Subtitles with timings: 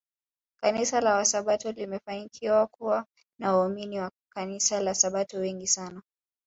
[0.61, 3.05] Kanisa la wasabato limefanukiwa kuwa
[3.39, 6.01] na waumini wa kanisla la Sabato wengi sana